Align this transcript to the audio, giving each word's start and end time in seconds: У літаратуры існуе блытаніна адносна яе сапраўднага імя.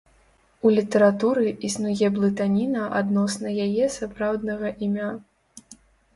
У 0.67 0.69
літаратуры 0.77 1.43
існуе 1.69 2.07
блытаніна 2.15 2.87
адносна 3.01 3.47
яе 3.67 3.85
сапраўднага 3.99 4.67
імя. 4.89 5.09